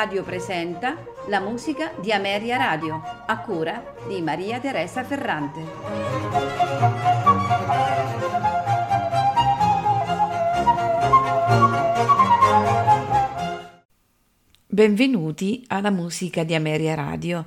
Radio 0.00 0.22
presenta 0.22 0.96
la 1.26 1.40
musica 1.40 1.92
di 2.00 2.10
Ameria 2.10 2.56
Radio, 2.56 3.02
a 3.26 3.38
cura 3.40 3.96
di 4.08 4.22
Maria 4.22 4.58
Teresa 4.58 5.04
Ferrante. 5.04 5.60
Benvenuti 14.66 15.64
alla 15.66 15.90
musica 15.90 16.44
di 16.44 16.54
Ameria 16.54 16.94
Radio. 16.94 17.44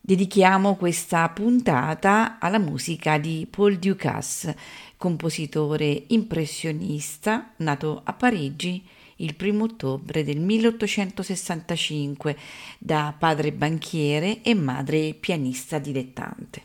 Dedichiamo 0.00 0.76
questa 0.76 1.28
puntata 1.28 2.38
alla 2.38 2.58
musica 2.58 3.18
di 3.18 3.46
Paul 3.50 3.76
Ducasse, 3.76 4.56
compositore 4.96 6.04
impressionista 6.06 7.52
nato 7.58 8.00
a 8.02 8.14
Parigi 8.14 8.82
il 9.16 9.34
primo 9.34 9.64
ottobre 9.64 10.24
del 10.24 10.40
1865 10.40 12.36
da 12.78 13.14
padre 13.16 13.52
banchiere 13.52 14.42
e 14.42 14.54
madre 14.54 15.14
pianista 15.14 15.78
dilettante. 15.78 16.62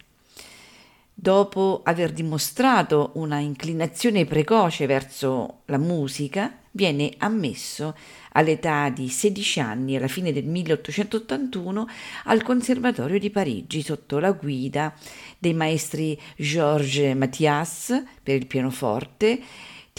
Dopo 1.13 1.81
aver 1.83 2.13
dimostrato 2.13 3.11
una 3.15 3.39
inclinazione 3.39 4.23
precoce 4.23 4.85
verso 4.85 5.63
la 5.65 5.77
musica, 5.77 6.59
viene 6.71 7.13
ammesso 7.17 7.93
all'età 8.31 8.87
di 8.87 9.09
16 9.09 9.59
anni, 9.59 9.97
alla 9.97 10.07
fine 10.07 10.31
del 10.31 10.45
1881, 10.45 11.87
al 12.23 12.41
Conservatorio 12.41 13.19
di 13.19 13.29
Parigi 13.29 13.81
sotto 13.81 14.19
la 14.19 14.31
guida 14.31 14.93
dei 15.37 15.53
maestri 15.53 16.17
Georges 16.37 17.15
Mathias 17.15 18.01
per 18.23 18.35
il 18.35 18.47
pianoforte 18.47 19.41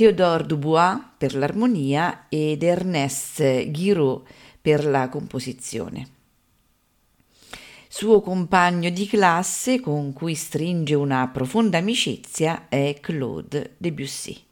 Théodore 0.00 0.46
Dubois 0.46 0.98
per 1.18 1.34
l'armonia 1.34 2.24
ed 2.30 2.62
Ernest 2.62 3.70
Guiraud 3.70 4.22
per 4.58 4.86
la 4.86 5.10
composizione. 5.10 6.08
Suo 7.86 8.22
compagno 8.22 8.88
di 8.88 9.06
classe 9.06 9.78
con 9.78 10.14
cui 10.14 10.34
stringe 10.34 10.94
una 10.94 11.28
profonda 11.28 11.76
amicizia 11.76 12.66
è 12.70 12.96
Claude 12.98 13.74
Debussy. 13.76 14.42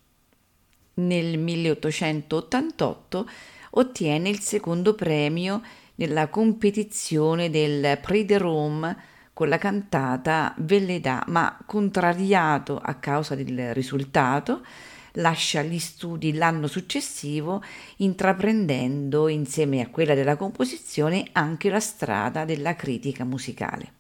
Nel 0.97 1.39
1888 1.39 3.29
ottiene 3.71 4.29
il 4.29 4.41
secondo 4.41 4.95
premio 4.95 5.63
nella 5.95 6.29
competizione 6.29 7.49
del 7.49 7.99
Prix 8.03 8.27
de 8.27 8.37
Rome 8.37 8.97
con 9.33 9.49
la 9.49 9.57
cantata 9.57 10.55
Velleda, 10.59 11.25
ma 11.29 11.59
contrariato 11.65 12.77
a 12.77 12.97
causa 12.97 13.35
del 13.35 13.73
risultato, 13.73 14.61
lascia 15.19 15.63
gli 15.63 15.79
studi 15.79 16.35
l'anno 16.35 16.67
successivo, 16.67 17.63
intraprendendo 17.97 19.29
insieme 19.29 19.81
a 19.81 19.89
quella 19.89 20.15
della 20.15 20.37
composizione 20.37 21.29
anche 21.33 21.71
la 21.71 21.81
strada 21.81 22.45
della 22.45 22.75
critica 22.75 23.25
musicale. 23.25 23.93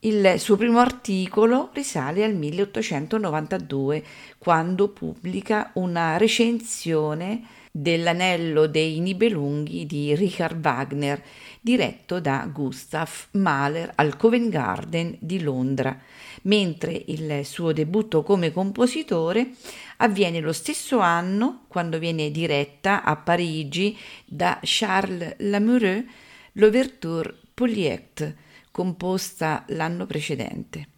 Il 0.00 0.34
suo 0.38 0.56
primo 0.56 0.80
articolo 0.80 1.70
risale 1.72 2.24
al 2.24 2.34
1892, 2.34 4.04
quando 4.36 4.88
pubblica 4.88 5.70
una 5.74 6.18
recensione 6.18 7.42
dell'Anello 7.76 8.68
dei 8.68 9.00
Nibelunghi 9.00 9.84
di 9.84 10.14
Richard 10.14 10.64
Wagner, 10.64 11.20
diretto 11.60 12.20
da 12.20 12.48
Gustav 12.52 13.10
Mahler 13.32 13.90
al 13.96 14.16
Covent 14.16 14.48
Garden 14.48 15.16
di 15.18 15.42
Londra, 15.42 15.98
mentre 16.42 17.02
il 17.06 17.44
suo 17.44 17.72
debutto 17.72 18.22
come 18.22 18.52
compositore 18.52 19.54
avviene 19.96 20.38
lo 20.38 20.52
stesso 20.52 21.00
anno 21.00 21.64
quando 21.66 21.98
viene 21.98 22.30
diretta 22.30 23.02
a 23.02 23.16
Parigi 23.16 23.98
da 24.24 24.60
Charles 24.62 25.34
Lamoureux 25.38 26.04
l'Ouverture 26.52 27.34
Poliette, 27.52 28.36
composta 28.70 29.64
l'anno 29.68 30.06
precedente. 30.06 30.90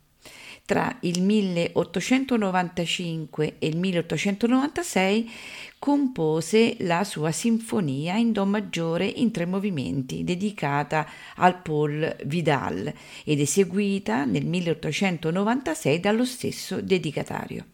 Tra 0.66 0.94
il 1.03 1.22
1895 1.22 3.54
e 3.60 3.69
il 3.69 3.76
1896 3.76 5.31
compose 5.78 6.76
la 6.81 7.04
sua 7.04 7.32
sinfonia 7.32 8.14
in 8.16 8.32
Do 8.32 8.44
maggiore 8.44 9.06
in 9.06 9.31
tre 9.31 9.47
movimenti, 9.47 10.25
dedicata 10.25 11.06
al 11.37 11.60
Paul 11.60 12.16
Vidal 12.25 12.92
ed 13.25 13.41
eseguita 13.41 14.25
nel 14.25 14.44
1896 14.44 16.00
dallo 16.00 16.25
stesso 16.25 16.81
dedicatario. 16.81 17.66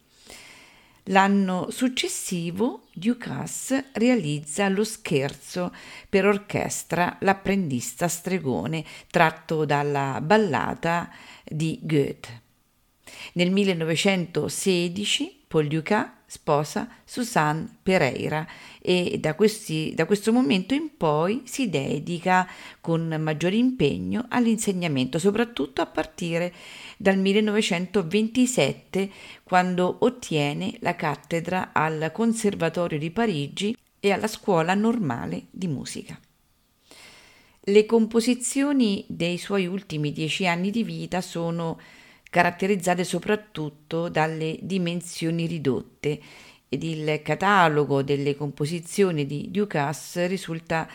L'anno 1.07 1.69
successivo 1.69 2.83
Ducasse 2.93 3.89
realizza 3.93 4.69
lo 4.69 4.85
scherzo 4.85 5.73
per 6.07 6.25
orchestra 6.25 7.17
L'apprendista 7.19 8.07
stregone, 8.07 8.85
tratto 9.09 9.65
dalla 9.65 10.21
ballata 10.21 11.09
di 11.43 11.77
Goethe. 11.81 12.41
Nel 13.33 13.51
1916 13.51 15.41
Paul 15.47 15.67
Dukas 15.67 16.09
sposa 16.33 16.89
Susanne 17.05 17.77
Pereira 17.83 18.47
e 18.81 19.19
da, 19.19 19.35
questi, 19.35 19.93
da, 19.93 20.07
questo 20.07 20.33
momento 20.33 20.73
in 20.73 20.97
poi 20.97 21.43
si 21.45 21.69
dedica 21.69 22.49
con 22.81 23.07
maggiore 23.19 23.55
impegno 23.55 24.25
all'insegnamento, 24.29 25.19
soprattutto 25.19 25.81
a 25.81 25.85
partire 25.85 26.51
dal 26.97 27.19
1927 27.19 29.11
quando 29.43 29.97
ottiene 29.99 30.75
la 30.79 30.95
cattedra 30.95 31.69
al 31.71 32.09
Conservatorio 32.11 32.97
di 32.97 33.11
Parigi 33.11 33.77
e 33.99 34.11
alla 34.11 34.27
Scuola 34.27 34.73
Normale 34.73 35.45
di 35.51 35.67
Musica. 35.67 36.19
Le 37.65 37.85
composizioni 37.85 39.05
dei 39.07 39.37
suoi 39.37 39.67
ultimi 39.67 40.11
dieci 40.11 40.47
anni 40.47 40.71
di 40.71 40.83
vita 40.83 41.21
sono 41.21 41.79
caratterizzate 42.33 43.03
soprattutto 43.03 44.09
dalle 44.09 44.57
dimensioni 44.59 45.45
ridotte 45.45 46.19
ed 46.67 46.81
il 46.81 47.21
catalogo 47.21 48.01
delle 48.01 48.35
composizioni 48.35 49.27
di 49.27 49.51
Ducasse 49.51 50.25
risulta 50.25 50.89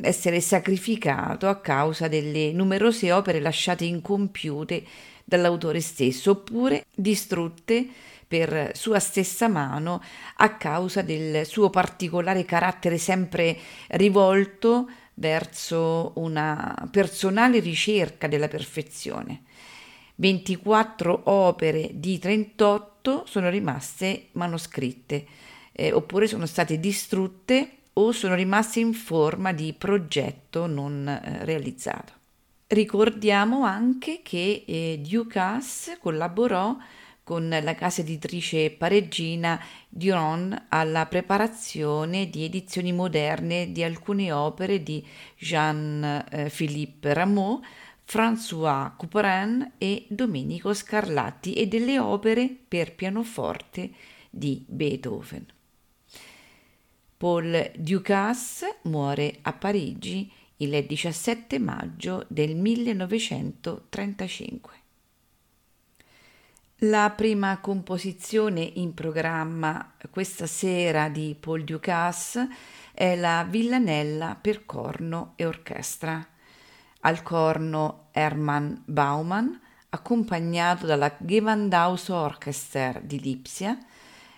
essere 0.00 0.40
sacrificato 0.40 1.46
a 1.46 1.60
causa 1.60 2.08
delle 2.08 2.50
numerose 2.50 3.12
opere 3.12 3.38
lasciate 3.38 3.84
incompiute 3.84 4.84
dall'autore 5.24 5.80
stesso 5.80 6.32
oppure 6.32 6.86
distrutte 6.92 7.86
per 8.26 8.72
sua 8.74 8.98
stessa 8.98 9.46
mano 9.46 10.02
a 10.38 10.56
causa 10.56 11.02
del 11.02 11.46
suo 11.46 11.70
particolare 11.70 12.44
carattere 12.44 12.98
sempre 12.98 13.56
rivolto 13.90 14.88
verso 15.14 16.10
una 16.16 16.74
personale 16.90 17.60
ricerca 17.60 18.26
della 18.26 18.48
perfezione. 18.48 19.42
24 20.20 21.22
opere 21.24 21.90
di 21.92 22.18
38 22.18 23.24
sono 23.26 23.48
rimaste 23.48 24.28
manoscritte 24.32 25.24
eh, 25.70 25.92
oppure 25.92 26.26
sono 26.26 26.44
state 26.46 26.80
distrutte 26.80 27.70
o 27.92 28.10
sono 28.10 28.34
rimaste 28.34 28.80
in 28.80 28.94
forma 28.94 29.52
di 29.52 29.72
progetto 29.76 30.66
non 30.66 31.06
eh, 31.06 31.44
realizzato. 31.44 32.12
Ricordiamo 32.66 33.62
anche 33.62 34.20
che 34.22 34.64
eh, 34.66 35.00
Ducasse 35.00 35.98
collaborò 36.00 36.76
con 37.22 37.48
la 37.48 37.74
casa 37.74 38.00
editrice 38.00 38.70
pareggina 38.70 39.62
Durand 39.88 40.64
alla 40.68 41.06
preparazione 41.06 42.28
di 42.30 42.44
edizioni 42.44 42.92
moderne 42.92 43.70
di 43.70 43.84
alcune 43.84 44.32
opere 44.32 44.82
di 44.82 45.06
Jean-Philippe 45.36 47.12
Rameau, 47.12 47.60
François 48.10 48.96
Couperin 48.96 49.72
e 49.76 50.06
Domenico 50.08 50.72
Scarlatti 50.72 51.52
e 51.52 51.66
delle 51.66 51.98
opere 51.98 52.48
per 52.66 52.94
pianoforte 52.94 53.90
di 54.30 54.64
Beethoven. 54.66 55.44
Paul 57.18 57.70
Ducasse 57.76 58.78
muore 58.84 59.40
a 59.42 59.52
Parigi 59.52 60.32
il 60.56 60.86
17 60.86 61.58
maggio 61.58 62.24
del 62.28 62.56
1935. 62.56 64.72
La 66.76 67.12
prima 67.14 67.60
composizione 67.60 68.62
in 68.62 68.94
programma 68.94 69.92
questa 70.08 70.46
sera 70.46 71.10
di 71.10 71.36
Paul 71.38 71.62
Ducasse 71.62 72.48
è 72.94 73.14
la 73.16 73.46
Villanella 73.46 74.34
per 74.40 74.64
corno 74.64 75.34
e 75.36 75.44
orchestra 75.44 76.26
al 77.08 77.22
corno 77.22 78.08
Hermann 78.12 78.82
Baumann, 78.84 79.48
accompagnato 79.88 80.84
dalla 80.84 81.16
Gewandhaus 81.18 82.08
Orchester 82.10 83.00
di 83.00 83.18
Lipsia, 83.18 83.78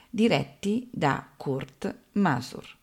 diretti 0.08 0.88
da 0.92 1.26
Kurt 1.36 1.92
Masur. 2.12 2.78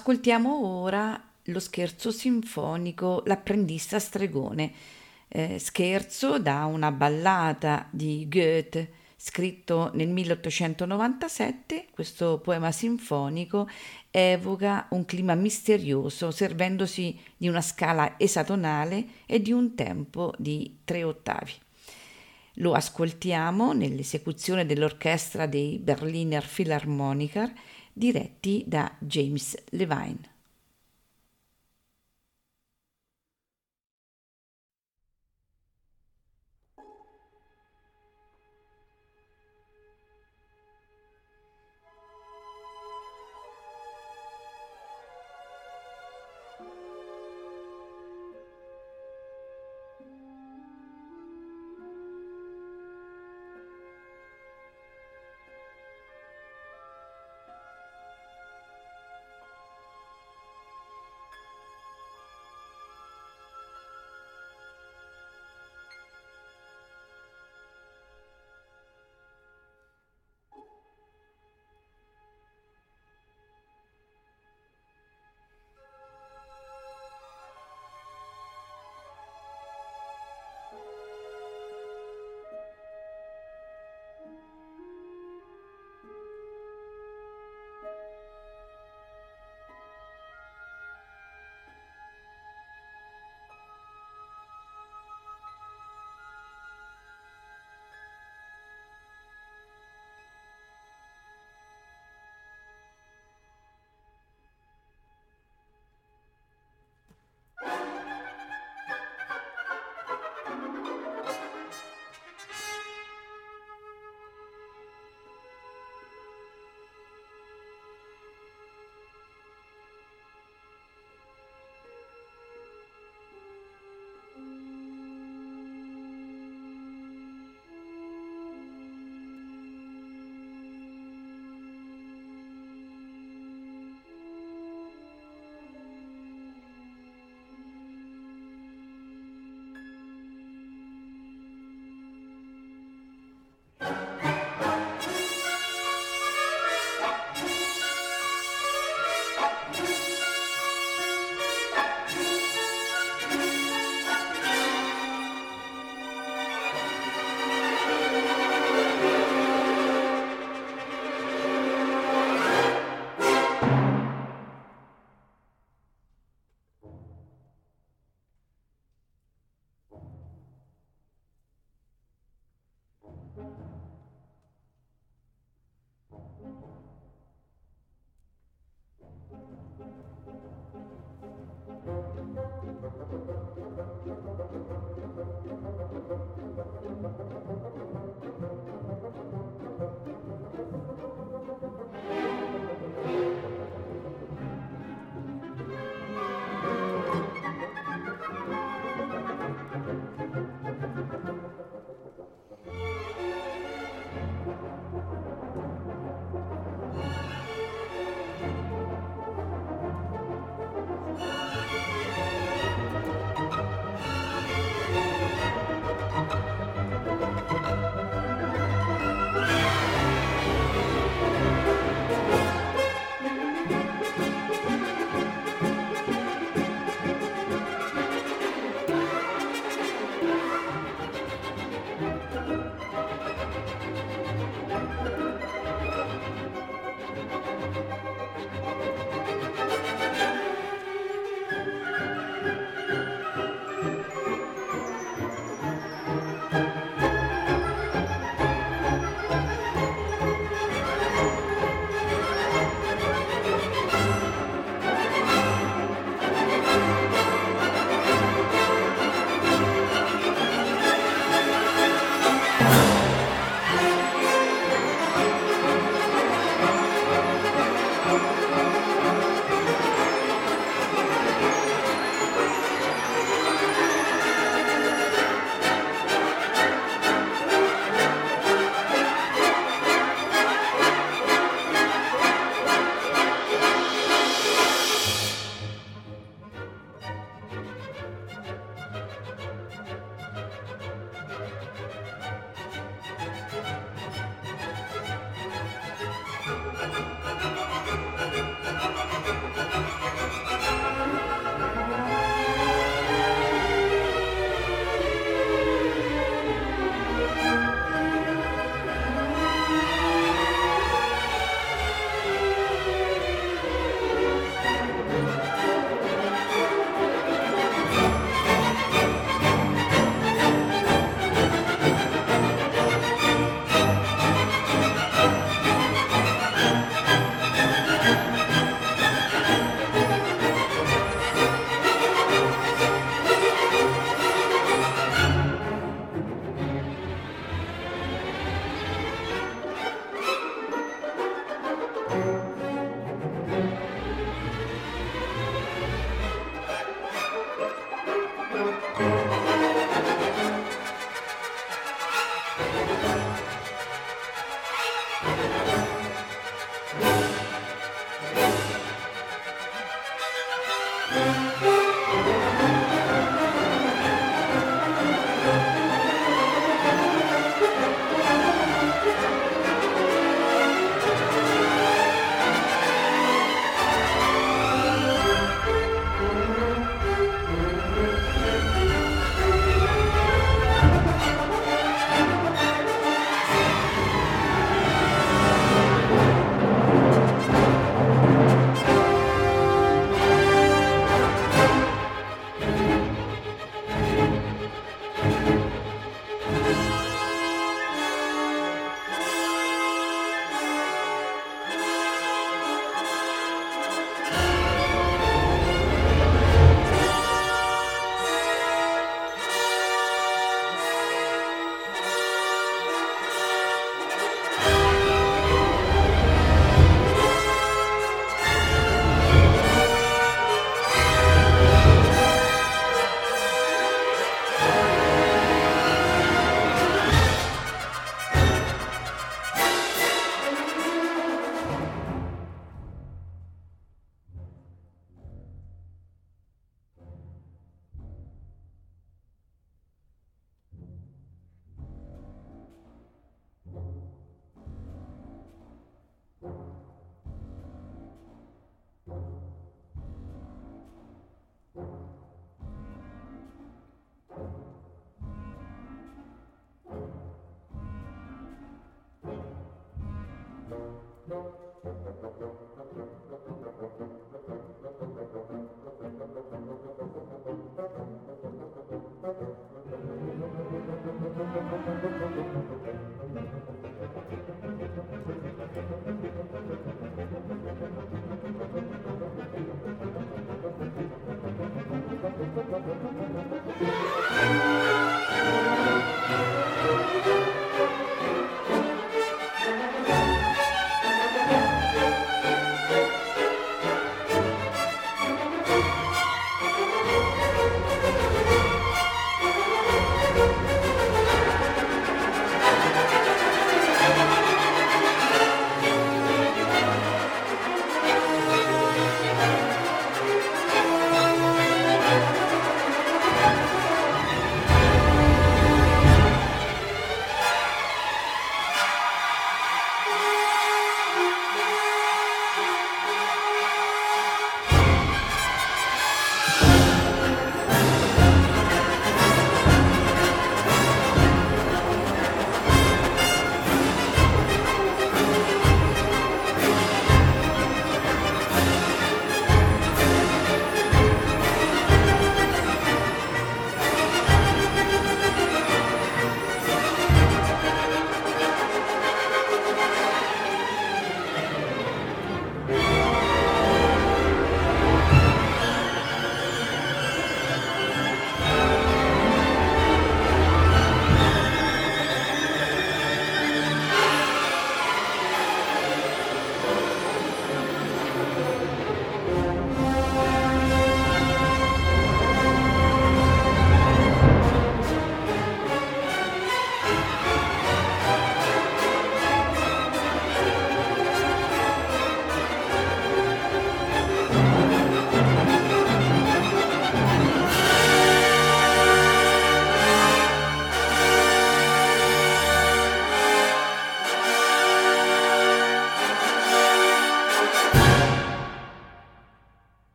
Ascoltiamo 0.00 0.64
ora 0.64 1.22
lo 1.44 1.60
scherzo 1.60 2.10
sinfonico 2.10 3.22
L'apprendista 3.26 3.98
stregone, 3.98 4.72
eh, 5.28 5.58
scherzo 5.58 6.38
da 6.38 6.64
una 6.64 6.90
ballata 6.90 7.86
di 7.90 8.26
Goethe 8.26 8.92
scritto 9.14 9.90
nel 9.92 10.08
1897. 10.08 11.88
Questo 11.90 12.38
poema 12.38 12.72
sinfonico 12.72 13.68
evoca 14.10 14.86
un 14.92 15.04
clima 15.04 15.34
misterioso 15.34 16.30
servendosi 16.30 17.20
di 17.36 17.46
una 17.48 17.60
scala 17.60 18.14
esatonale 18.18 19.04
e 19.26 19.42
di 19.42 19.52
un 19.52 19.74
tempo 19.74 20.32
di 20.38 20.78
tre 20.82 21.04
ottavi. 21.04 21.52
Lo 22.54 22.72
ascoltiamo 22.72 23.74
nell'esecuzione 23.74 24.64
dell'orchestra 24.64 25.44
dei 25.44 25.78
Berliner 25.78 26.46
Philharmoniker 26.46 27.52
diretti 27.92 28.64
da 28.66 28.96
James 29.00 29.56
Levine. 29.70 30.29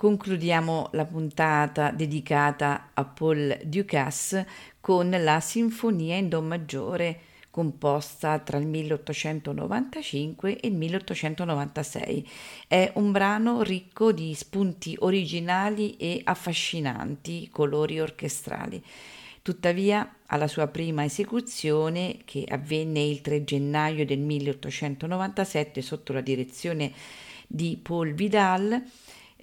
Concludiamo 0.00 0.88
la 0.92 1.04
puntata 1.04 1.90
dedicata 1.90 2.92
a 2.94 3.04
Paul 3.04 3.60
Ducasse 3.64 4.48
con 4.80 5.10
la 5.10 5.40
Sinfonia 5.40 6.16
in 6.16 6.30
Do 6.30 6.40
maggiore 6.40 7.20
composta 7.50 8.38
tra 8.38 8.56
il 8.56 8.66
1895 8.66 10.56
e 10.58 10.68
il 10.68 10.74
1896. 10.74 12.26
È 12.66 12.90
un 12.94 13.12
brano 13.12 13.60
ricco 13.60 14.10
di 14.10 14.32
spunti 14.32 14.96
originali 15.00 15.98
e 15.98 16.22
affascinanti 16.24 17.50
colori 17.50 18.00
orchestrali. 18.00 18.82
Tuttavia, 19.42 20.14
alla 20.28 20.48
sua 20.48 20.68
prima 20.68 21.04
esecuzione, 21.04 22.20
che 22.24 22.46
avvenne 22.48 23.02
il 23.02 23.20
3 23.20 23.44
gennaio 23.44 24.06
del 24.06 24.20
1897 24.20 25.82
sotto 25.82 26.14
la 26.14 26.22
direzione 26.22 26.90
di 27.46 27.78
Paul 27.82 28.14
Vidal, 28.14 28.82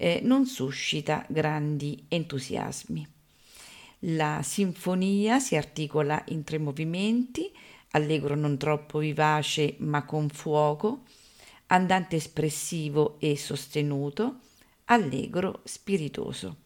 eh, 0.00 0.20
non 0.22 0.46
suscita 0.46 1.24
grandi 1.28 2.04
entusiasmi. 2.08 3.06
La 4.02 4.42
sinfonia 4.44 5.40
si 5.40 5.56
articola 5.56 6.22
in 6.28 6.44
tre 6.44 6.58
movimenti, 6.58 7.50
allegro 7.90 8.36
non 8.36 8.56
troppo 8.56 8.98
vivace 9.00 9.74
ma 9.78 10.04
con 10.04 10.28
fuoco, 10.28 11.02
andante 11.66 12.14
espressivo 12.14 13.16
e 13.18 13.36
sostenuto, 13.36 14.38
allegro 14.84 15.62
spiritoso. 15.64 16.56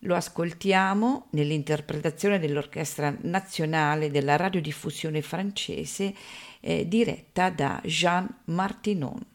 Lo 0.00 0.14
ascoltiamo 0.14 1.26
nell'interpretazione 1.30 2.38
dell'Orchestra 2.38 3.16
Nazionale 3.22 4.12
della 4.12 4.36
Radiodiffusione 4.36 5.22
francese 5.22 6.14
eh, 6.60 6.86
diretta 6.86 7.50
da 7.50 7.80
Jean 7.84 8.42
Martinon. 8.44 9.34